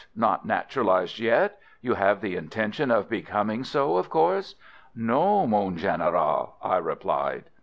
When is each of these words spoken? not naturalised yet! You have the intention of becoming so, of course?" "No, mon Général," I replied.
not 0.15 0.47
naturalised 0.47 1.19
yet! 1.19 1.59
You 1.79 1.93
have 1.93 2.21
the 2.21 2.35
intention 2.35 2.89
of 2.89 3.07
becoming 3.07 3.63
so, 3.63 3.97
of 3.97 4.09
course?" 4.09 4.55
"No, 4.95 5.45
mon 5.45 5.77
Général," 5.77 6.53
I 6.59 6.77
replied. 6.77 7.51